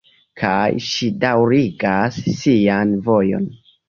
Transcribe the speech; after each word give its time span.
Kaj 0.43 0.61
ŝi 0.85 1.09
daŭrigas 1.23 2.17
sian 2.39 2.95
vojon. 3.11 3.47